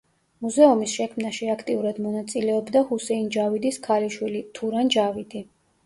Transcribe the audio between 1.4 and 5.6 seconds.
აქტიურად მონაწილეობდა ჰუსეინ ჯავიდის ქალიშვილი, თურან ჯავიდი.